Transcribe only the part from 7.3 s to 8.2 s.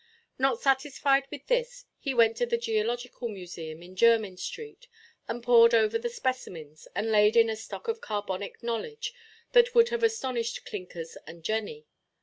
in a stock of